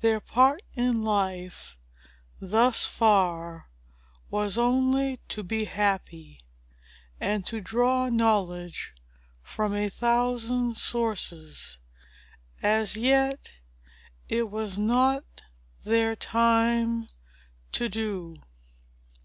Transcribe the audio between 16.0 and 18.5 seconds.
time to do.